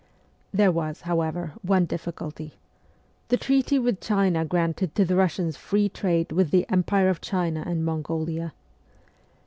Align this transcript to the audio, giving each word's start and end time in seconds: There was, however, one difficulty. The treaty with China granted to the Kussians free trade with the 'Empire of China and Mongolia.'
There 0.51 0.71
was, 0.71 1.01
however, 1.01 1.53
one 1.61 1.85
difficulty. 1.85 2.55
The 3.27 3.37
treaty 3.37 3.77
with 3.77 4.01
China 4.01 4.43
granted 4.45 4.95
to 4.95 5.05
the 5.05 5.13
Kussians 5.13 5.57
free 5.57 5.89
trade 5.89 6.31
with 6.31 6.49
the 6.49 6.65
'Empire 6.69 7.09
of 7.09 7.21
China 7.21 7.61
and 7.67 7.85
Mongolia.' 7.85 8.51